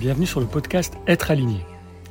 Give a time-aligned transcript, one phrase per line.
[0.00, 1.60] Bienvenue sur le podcast Être aligné,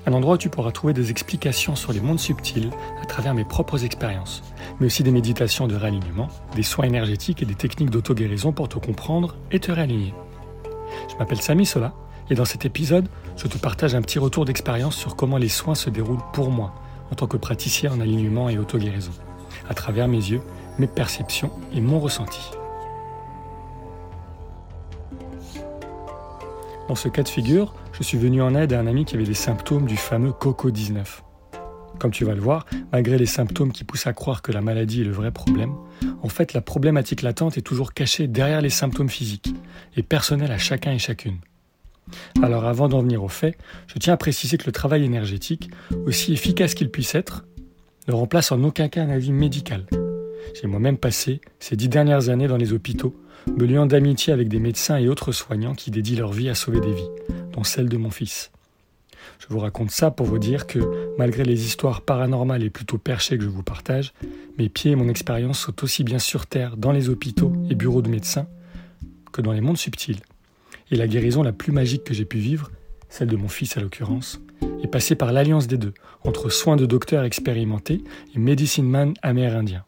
[0.06, 2.70] un endroit où tu pourras trouver des explications sur les mondes subtils
[3.02, 4.44] à travers mes propres expériences,
[4.80, 8.78] mais aussi des méditations de réalignement, des soins énergétiques et des techniques d'auto-guérison pour te
[8.78, 10.14] comprendre et te réaligner.
[11.10, 11.96] Je m'appelle Samy Sola
[12.30, 15.74] et dans cet épisode, je te partage un petit retour d'expérience sur comment les soins
[15.74, 16.76] se déroulent pour moi
[17.12, 19.14] en tant que praticien en alignement et auto-guérison,
[19.68, 20.42] à travers mes yeux,
[20.78, 22.52] mes perceptions et mon ressenti.
[26.90, 29.24] Dans ce cas de figure, je suis venu en aide à un ami qui avait
[29.24, 31.22] des symptômes du fameux COCO-19.
[32.00, 35.02] Comme tu vas le voir, malgré les symptômes qui poussent à croire que la maladie
[35.02, 35.76] est le vrai problème,
[36.24, 39.54] en fait la problématique latente est toujours cachée derrière les symptômes physiques
[39.98, 41.38] et personnelle à chacun et chacune.
[42.42, 45.70] Alors avant d'en venir au fait, je tiens à préciser que le travail énergétique,
[46.08, 47.46] aussi efficace qu'il puisse être,
[48.08, 49.86] ne remplace en aucun cas un avis médical.
[50.60, 53.14] J'ai moi-même passé ces dix dernières années dans les hôpitaux
[53.58, 56.80] me liant d'amitié avec des médecins et autres soignants qui dédient leur vie à sauver
[56.80, 57.10] des vies,
[57.54, 58.52] dont celle de mon fils.
[59.40, 60.80] Je vous raconte ça pour vous dire que,
[61.18, 64.14] malgré les histoires paranormales et plutôt perchées que je vous partage,
[64.58, 68.02] mes pieds et mon expérience sont aussi bien sur Terre, dans les hôpitaux et bureaux
[68.02, 68.48] de médecins,
[69.32, 70.22] que dans les mondes subtils.
[70.92, 72.72] Et la guérison la plus magique que j'ai pu vivre,
[73.10, 74.40] celle de mon fils à l'occurrence,
[74.84, 78.04] est passée par l'alliance des deux, entre soins de docteurs expérimentés
[78.36, 79.84] et medicine man amérindien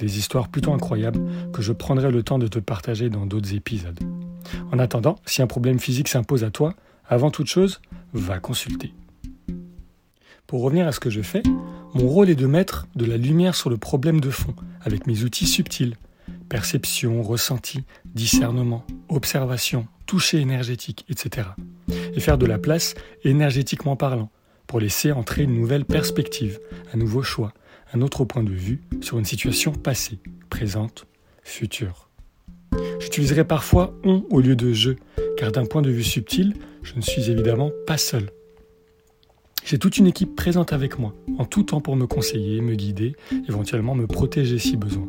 [0.00, 1.20] des histoires plutôt incroyables
[1.52, 4.00] que je prendrai le temps de te partager dans d'autres épisodes.
[4.72, 6.74] En attendant, si un problème physique s'impose à toi,
[7.08, 7.80] avant toute chose,
[8.12, 8.94] va consulter.
[10.46, 11.42] Pour revenir à ce que je fais,
[11.94, 15.22] mon rôle est de mettre de la lumière sur le problème de fond avec mes
[15.22, 15.96] outils subtils.
[16.48, 21.48] Perception, ressenti, discernement, observation, toucher énergétique, etc.
[22.14, 24.30] Et faire de la place énergétiquement parlant
[24.66, 26.58] pour laisser entrer une nouvelle perspective,
[26.94, 27.52] un nouveau choix,
[27.92, 31.06] un autre point de vue sur une situation passée, présente,
[31.42, 32.08] future.
[33.00, 34.92] J'utiliserai parfois on au lieu de je,
[35.36, 38.30] car d'un point de vue subtil, je ne suis évidemment pas seul.
[39.64, 43.14] J'ai toute une équipe présente avec moi, en tout temps pour me conseiller, me guider,
[43.48, 45.08] éventuellement me protéger si besoin.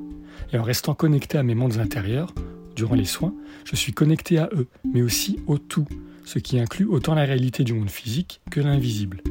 [0.54, 2.34] Et en restant connecté à mes mondes intérieurs,
[2.76, 3.34] durant les soins,
[3.66, 5.88] je suis connecté à eux, mais aussi au tout,
[6.26, 9.22] ce qui inclut autant la réalité du monde physique que l'invisible.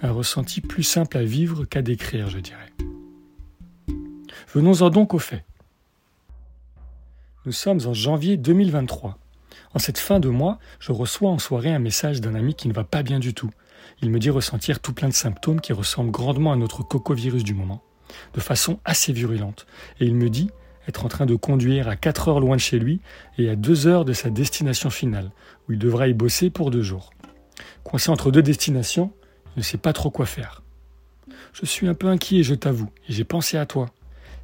[0.00, 2.87] Un ressenti plus simple à vivre qu'à décrire, je dirais.
[4.54, 5.44] Venons-en donc aux faits.
[7.44, 9.18] Nous sommes en janvier 2023.
[9.74, 12.72] En cette fin de mois, je reçois en soirée un message d'un ami qui ne
[12.72, 13.50] va pas bien du tout.
[14.00, 17.52] Il me dit ressentir tout plein de symptômes qui ressemblent grandement à notre cocovirus du
[17.52, 17.82] moment,
[18.32, 19.66] de façon assez virulente.
[20.00, 20.48] Et il me dit
[20.88, 23.02] être en train de conduire à 4 heures loin de chez lui
[23.36, 25.30] et à 2 heures de sa destination finale,
[25.68, 27.10] où il devra y bosser pour deux jours.
[27.84, 29.12] Coincé entre deux destinations,
[29.56, 30.62] il ne sait pas trop quoi faire.
[31.52, 33.90] Je suis un peu inquiet, je t'avoue, et j'ai pensé à toi.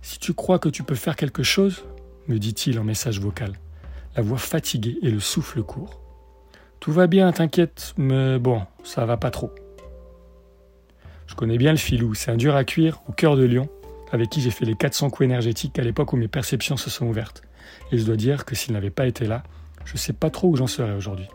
[0.04, 1.82] Si tu crois que tu peux faire quelque chose,
[2.28, 3.54] me dit-il en message vocal,
[4.14, 5.98] la voix fatiguée et le souffle court.
[6.78, 9.50] Tout va bien, t'inquiète, mais bon, ça va pas trop.
[11.26, 13.70] Je connais bien le filou, c'est un dur à cuire au cœur de Lyon,
[14.12, 17.06] avec qui j'ai fait les 400 coups énergétiques à l'époque où mes perceptions se sont
[17.06, 17.42] ouvertes.
[17.90, 19.42] Et je dois dire que s'il n'avait pas été là,
[19.86, 21.28] je sais pas trop où j'en serais aujourd'hui.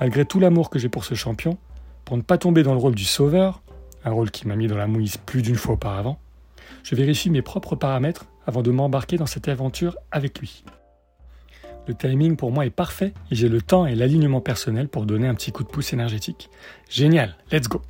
[0.00, 1.58] Malgré tout l'amour que j'ai pour ce champion,
[2.06, 3.62] pour ne pas tomber dans le rôle du sauveur,
[4.02, 6.18] un rôle qui m'a mis dans la mouise plus d'une fois auparavant,
[6.82, 10.64] je vérifie mes propres paramètres avant de m'embarquer dans cette aventure avec lui.
[11.88, 15.26] Le timing pour moi est parfait et j'ai le temps et l'alignement personnel pour donner
[15.26, 16.48] un petit coup de pouce énergétique.
[16.88, 17.82] Génial, let's go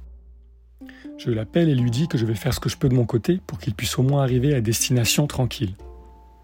[1.18, 3.04] Je l'appelle et lui dis que je vais faire ce que je peux de mon
[3.04, 5.74] côté pour qu'il puisse au moins arriver à destination tranquille.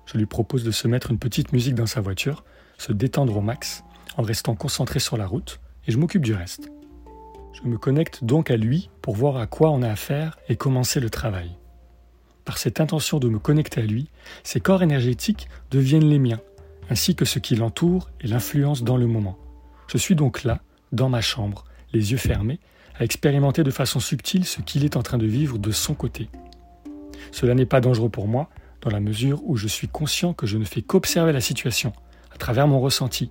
[0.05, 2.45] Je lui propose de se mettre une petite musique dans sa voiture,
[2.77, 3.83] se détendre au max,
[4.17, 6.71] en restant concentré sur la route, et je m'occupe du reste.
[7.53, 11.01] Je me connecte donc à lui pour voir à quoi on a affaire et commencer
[11.01, 11.58] le travail
[12.49, 14.09] par cette intention de me connecter à lui,
[14.43, 16.41] ses corps énergétiques deviennent les miens,
[16.89, 19.37] ainsi que ce qui l'entoure et l'influence dans le moment.
[19.87, 22.59] Je suis donc là, dans ma chambre, les yeux fermés,
[22.99, 26.31] à expérimenter de façon subtile ce qu'il est en train de vivre de son côté.
[27.33, 28.49] Cela n'est pas dangereux pour moi,
[28.81, 31.93] dans la mesure où je suis conscient que je ne fais qu'observer la situation,
[32.33, 33.31] à travers mon ressenti,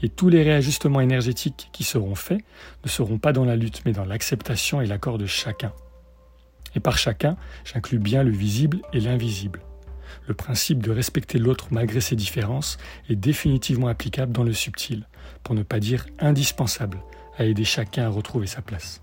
[0.00, 2.44] et tous les réajustements énergétiques qui seront faits
[2.84, 5.72] ne seront pas dans la lutte, mais dans l'acceptation et l'accord de chacun.
[6.74, 9.60] Et par chacun, j'inclus bien le visible et l'invisible.
[10.26, 12.78] Le principe de respecter l'autre malgré ses différences
[13.08, 15.06] est définitivement applicable dans le subtil,
[15.42, 17.02] pour ne pas dire indispensable,
[17.36, 19.00] à aider chacun à retrouver sa place.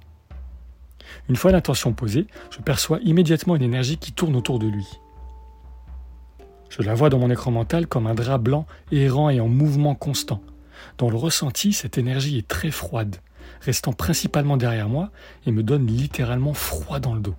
[1.29, 4.87] Une fois l'intention posée, je perçois immédiatement une énergie qui tourne autour de lui.
[6.69, 9.93] Je la vois dans mon écran mental comme un drap blanc errant et en mouvement
[9.93, 10.41] constant.
[10.97, 13.17] Dans le ressenti, cette énergie est très froide,
[13.59, 15.11] restant principalement derrière moi
[15.45, 17.35] et me donne littéralement froid dans le dos.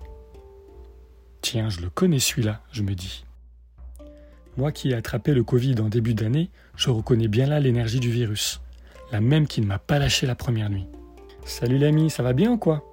[1.43, 3.25] Tiens, je le connais celui-là, je me dis.
[4.55, 8.09] Moi qui ai attrapé le Covid en début d'année, je reconnais bien là l'énergie du
[8.09, 8.61] virus,
[9.11, 10.87] la même qui ne m'a pas lâché la première nuit.
[11.43, 12.85] Salut l'ami, ça va bien ou quoi?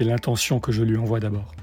[0.00, 1.54] Et l'intention que je lui envoie d'abord.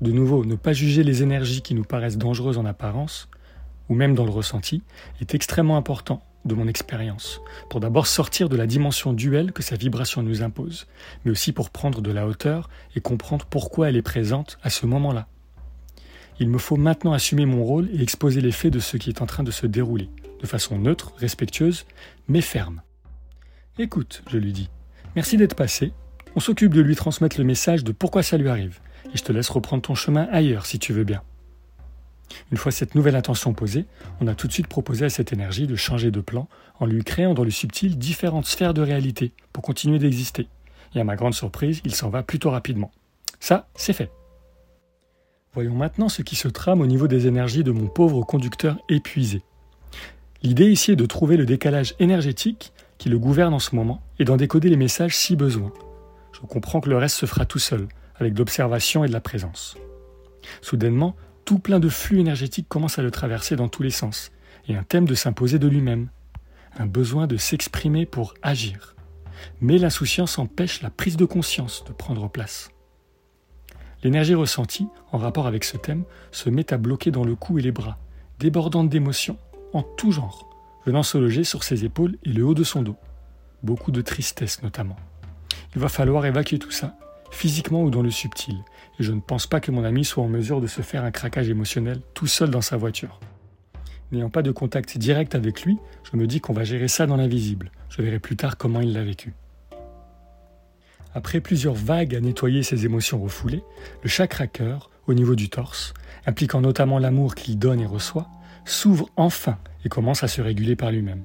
[0.00, 3.28] De nouveau, ne pas juger les énergies qui nous paraissent dangereuses en apparence,
[3.88, 4.82] ou même dans le ressenti,
[5.20, 9.76] est extrêmement important de mon expérience, pour d'abord sortir de la dimension duelle que sa
[9.76, 10.88] vibration nous impose,
[11.24, 14.84] mais aussi pour prendre de la hauteur et comprendre pourquoi elle est présente à ce
[14.86, 15.28] moment-là.
[16.40, 19.20] Il me faut maintenant assumer mon rôle et exposer les faits de ce qui est
[19.20, 20.08] en train de se dérouler,
[20.40, 21.84] de façon neutre, respectueuse,
[22.28, 22.80] mais ferme.
[23.78, 24.70] Écoute, je lui dis,
[25.14, 25.92] merci d'être passé,
[26.34, 28.80] on s'occupe de lui transmettre le message de pourquoi ça lui arrive,
[29.12, 31.22] et je te laisse reprendre ton chemin ailleurs si tu veux bien.
[32.50, 33.84] Une fois cette nouvelle intention posée,
[34.22, 36.48] on a tout de suite proposé à cette énergie de changer de plan
[36.78, 40.48] en lui créant dans le subtil différentes sphères de réalité pour continuer d'exister.
[40.94, 42.92] Et à ma grande surprise, il s'en va plutôt rapidement.
[43.40, 44.10] Ça, c'est fait.
[45.52, 49.42] Voyons maintenant ce qui se trame au niveau des énergies de mon pauvre conducteur épuisé.
[50.44, 54.24] L'idée ici est de trouver le décalage énergétique qui le gouverne en ce moment et
[54.24, 55.72] d'en décoder les messages si besoin.
[56.32, 59.20] Je comprends que le reste se fera tout seul, avec de l'observation et de la
[59.20, 59.76] présence.
[60.62, 64.30] Soudainement, tout plein de flux énergétiques commence à le traverser dans tous les sens,
[64.68, 66.10] et un thème de s'imposer de lui-même,
[66.78, 68.94] un besoin de s'exprimer pour agir.
[69.60, 72.70] Mais l'insouciance empêche la prise de conscience de prendre place.
[74.02, 77.62] L'énergie ressentie, en rapport avec ce thème, se met à bloquer dans le cou et
[77.62, 77.98] les bras,
[78.38, 79.36] débordante d'émotions,
[79.72, 80.48] en tout genre,
[80.86, 82.96] venant se loger sur ses épaules et le haut de son dos.
[83.62, 84.96] Beaucoup de tristesse notamment.
[85.74, 86.96] Il va falloir évacuer tout ça,
[87.30, 88.56] physiquement ou dans le subtil,
[88.98, 91.10] et je ne pense pas que mon ami soit en mesure de se faire un
[91.10, 93.20] craquage émotionnel tout seul dans sa voiture.
[94.12, 95.78] N'ayant pas de contact direct avec lui,
[96.10, 97.70] je me dis qu'on va gérer ça dans l'invisible.
[97.90, 99.34] Je verrai plus tard comment il l'a vécu.
[101.12, 103.64] Après plusieurs vagues à nettoyer ses émotions refoulées,
[104.02, 105.92] le chakra cœur, au niveau du torse,
[106.26, 108.28] impliquant notamment l'amour qu'il donne et reçoit,
[108.64, 111.24] s'ouvre enfin et commence à se réguler par lui-même.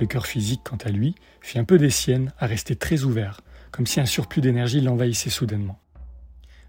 [0.00, 3.40] Le cœur physique, quant à lui, fit un peu des siennes à rester très ouvert,
[3.70, 5.78] comme si un surplus d'énergie l'envahissait soudainement.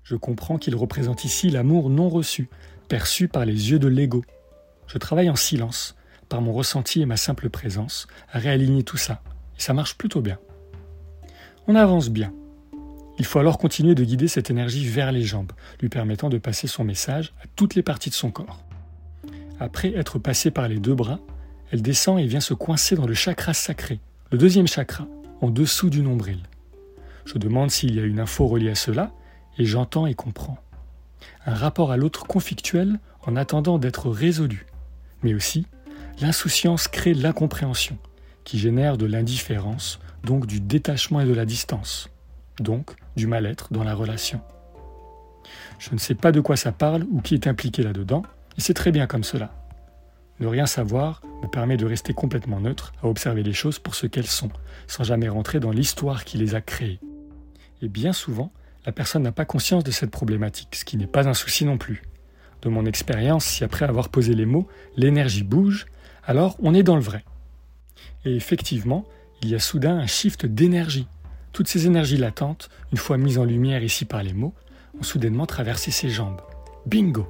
[0.03, 2.49] Je comprends qu'il représente ici l'amour non reçu,
[2.87, 4.23] perçu par les yeux de l'ego.
[4.87, 5.95] Je travaille en silence,
[6.27, 9.21] par mon ressenti et ma simple présence, à réaligner tout ça,
[9.57, 10.39] et ça marche plutôt bien.
[11.67, 12.33] On avance bien.
[13.19, 15.51] Il faut alors continuer de guider cette énergie vers les jambes,
[15.81, 18.63] lui permettant de passer son message à toutes les parties de son corps.
[19.59, 21.19] Après être passée par les deux bras,
[21.69, 23.99] elle descend et vient se coincer dans le chakra sacré,
[24.31, 25.05] le deuxième chakra,
[25.41, 26.39] en dessous du nombril.
[27.25, 29.11] Je demande s'il y a une info reliée à cela,
[29.57, 30.57] et j'entends et comprends.
[31.45, 34.65] Un rapport à l'autre conflictuel en attendant d'être résolu,
[35.23, 35.67] mais aussi
[36.21, 37.97] l'insouciance crée l'incompréhension,
[38.45, 42.09] qui génère de l'indifférence, donc du détachement et de la distance,
[42.61, 44.41] donc du mal-être dans la relation.
[45.79, 48.23] Je ne sais pas de quoi ça parle ou qui est impliqué là-dedans,
[48.57, 49.51] et c'est très bien comme cela.
[50.39, 54.07] Ne rien savoir me permet de rester complètement neutre à observer les choses pour ce
[54.07, 54.49] qu'elles sont,
[54.87, 56.99] sans jamais rentrer dans l'histoire qui les a créées.
[57.81, 58.51] Et bien souvent,
[58.85, 61.77] la personne n'a pas conscience de cette problématique, ce qui n'est pas un souci non
[61.77, 62.03] plus.
[62.61, 65.85] De mon expérience, si après avoir posé les mots, l'énergie bouge,
[66.25, 67.23] alors on est dans le vrai.
[68.25, 69.05] Et effectivement,
[69.41, 71.07] il y a soudain un shift d'énergie.
[71.59, 74.53] Toutes ces énergies latentes, une fois mises en lumière ici par les mots,
[74.97, 76.39] ont soudainement traversé ses jambes.
[76.85, 77.27] Bingo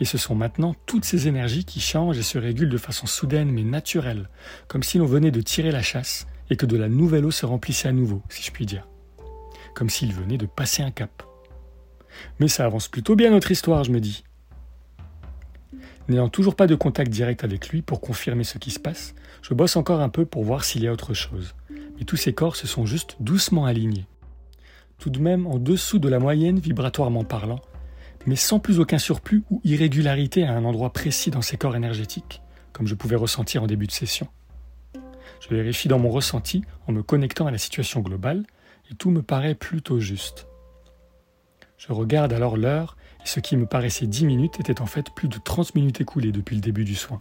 [0.00, 3.52] Et ce sont maintenant toutes ces énergies qui changent et se régulent de façon soudaine
[3.52, 4.28] mais naturelle,
[4.66, 7.46] comme si l'on venait de tirer la chasse et que de la nouvelle eau se
[7.46, 8.88] remplissait à nouveau, si je puis dire
[9.72, 11.22] comme s'il venait de passer un cap.
[12.40, 14.24] Mais ça avance plutôt bien notre histoire, je me dis.
[16.08, 19.54] N'ayant toujours pas de contact direct avec lui pour confirmer ce qui se passe, je
[19.54, 21.54] bosse encore un peu pour voir s'il y a autre chose.
[21.98, 24.06] Mais tous ces corps se sont juste doucement alignés.
[24.98, 27.60] Tout de même en dessous de la moyenne vibratoirement parlant,
[28.26, 32.42] mais sans plus aucun surplus ou irrégularité à un endroit précis dans ces corps énergétiques,
[32.72, 34.28] comme je pouvais ressentir en début de session.
[35.40, 38.44] Je vérifie dans mon ressenti en me connectant à la situation globale
[38.90, 40.46] et tout me paraît plutôt juste.
[41.76, 45.28] Je regarde alors l'heure, et ce qui me paraissait dix minutes était en fait plus
[45.28, 47.18] de trente minutes écoulées depuis le début du soin.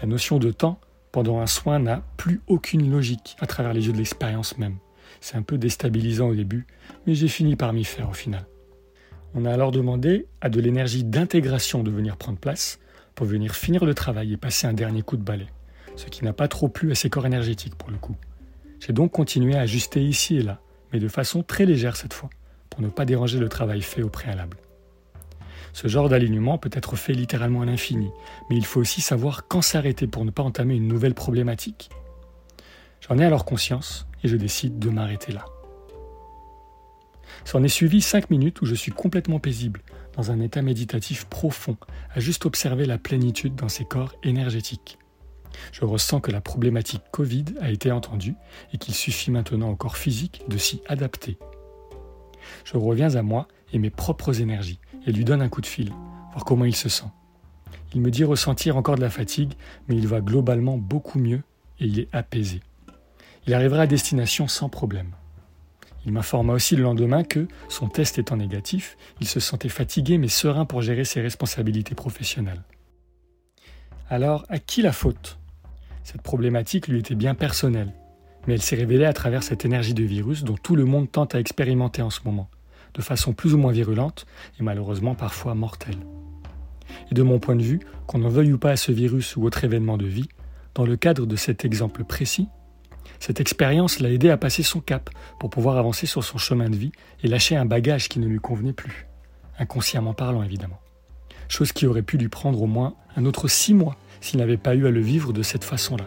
[0.00, 0.80] La notion de temps
[1.14, 4.78] pendant un soin n'a plus aucune logique à travers les yeux de l'expérience même.
[5.20, 6.66] C'est un peu déstabilisant au début,
[7.06, 8.44] mais j'ai fini par m'y faire au final.
[9.32, 12.80] On a alors demandé à de l'énergie d'intégration de venir prendre place
[13.14, 15.46] pour venir finir le travail et passer un dernier coup de balai,
[15.94, 18.16] ce qui n'a pas trop plu à ses corps énergétiques pour le coup.
[18.80, 20.58] J'ai donc continué à ajuster ici et là,
[20.92, 22.30] mais de façon très légère cette fois,
[22.70, 24.56] pour ne pas déranger le travail fait au préalable.
[25.72, 28.10] Ce genre d'alignement peut être fait littéralement à l'infini,
[28.48, 31.90] mais il faut aussi savoir quand s'arrêter pour ne pas entamer une nouvelle problématique.
[33.00, 35.44] J'en ai alors conscience et je décide de m'arrêter là.
[37.44, 39.82] S'en est suivi cinq minutes où je suis complètement paisible,
[40.16, 41.76] dans un état méditatif profond,
[42.14, 44.98] à juste observer la plénitude dans ces corps énergétiques.
[45.72, 48.34] Je ressens que la problématique Covid a été entendue
[48.72, 51.38] et qu'il suffit maintenant au corps physique de s'y adapter.
[52.64, 55.92] Je reviens à moi et mes propres énergies et lui donne un coup de fil,
[56.32, 57.10] voir comment il se sent.
[57.94, 59.52] Il me dit ressentir encore de la fatigue,
[59.88, 61.42] mais il va globalement beaucoup mieux
[61.78, 62.60] et il est apaisé.
[63.46, 65.10] Il arrivera à destination sans problème.
[66.06, 70.28] Il m'informa aussi le lendemain que, son test étant négatif, il se sentait fatigué mais
[70.28, 72.62] serein pour gérer ses responsabilités professionnelles.
[74.10, 75.38] Alors, à qui la faute?
[76.02, 77.92] Cette problématique lui était bien personnelle,
[78.46, 81.34] mais elle s'est révélée à travers cette énergie de virus dont tout le monde tente
[81.34, 82.50] à expérimenter en ce moment,
[82.94, 84.26] de façon plus ou moins virulente
[84.58, 85.98] et malheureusement parfois mortelle.
[87.10, 89.44] Et de mon point de vue, qu'on en veuille ou pas à ce virus ou
[89.44, 90.28] autre événement de vie,
[90.74, 92.48] dans le cadre de cet exemple précis,
[93.20, 96.76] cette expérience l'a aidé à passer son cap pour pouvoir avancer sur son chemin de
[96.76, 99.06] vie et lâcher un bagage qui ne lui convenait plus,
[99.58, 100.80] inconsciemment parlant évidemment.
[101.48, 104.74] Chose qui aurait pu lui prendre au moins un autre six mois s'il n'avait pas
[104.74, 106.06] eu à le vivre de cette façon-là.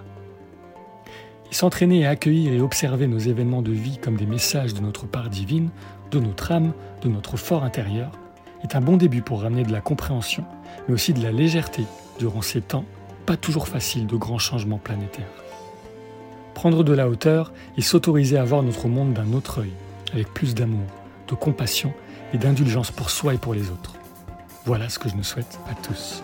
[1.50, 5.06] Et s'entraîner à accueillir et observer nos événements de vie comme des messages de notre
[5.08, 5.70] part divine,
[6.12, 8.12] de notre âme, de notre fort intérieur,
[8.64, 10.44] est un bon début pour ramener de la compréhension,
[10.88, 11.84] mais aussi de la légèreté
[12.20, 12.86] durant ces temps
[13.26, 15.26] pas toujours faciles de grands changements planétaires
[16.58, 19.72] prendre de la hauteur et s'autoriser à voir notre monde d'un autre œil,
[20.12, 20.88] avec plus d'amour,
[21.28, 21.94] de compassion
[22.34, 23.94] et d'indulgence pour soi et pour les autres.
[24.66, 26.24] Voilà ce que je nous souhaite à tous.